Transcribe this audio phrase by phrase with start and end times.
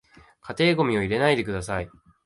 [0.41, 1.87] 家庭ゴミを入れないでください